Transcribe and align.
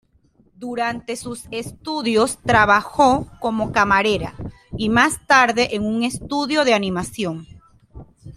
Durante 0.55 1.15
sus 1.15 1.43
estudios 1.51 2.39
trabajó 2.43 3.27
como 3.39 3.71
camarera 3.71 4.33
y, 4.75 4.89
más 4.89 5.23
tarde, 5.27 5.75
en 5.75 5.83
un 5.83 6.01
estudio 6.01 6.65
de 6.65 6.73
animación. 6.73 7.45